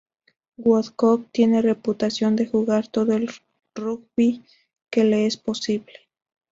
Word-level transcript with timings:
Woodcock 0.57 1.27
tiene 1.31 1.61
reputación 1.61 2.35
de 2.35 2.47
jugar 2.47 2.87
todo 2.87 3.13
el 3.13 3.29
rugby 3.75 4.43
que 4.89 5.03
le 5.03 5.27
es 5.27 5.37
posible. 5.37 5.93